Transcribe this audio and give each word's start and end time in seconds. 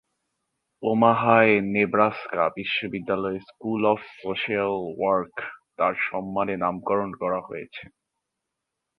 ওমাহায় 0.83 1.53
Nebraska 1.73 2.43
বিশ্ববিদ্যালয়ে 2.57 3.39
school 3.41 3.81
of 3.93 3.99
social 4.21 4.71
work 4.91 5.35
তার 5.77 5.93
সম্মানে 6.07 6.55
নামকরণ 6.63 7.09
করা 7.21 7.39
হয়েছে। 7.47 7.83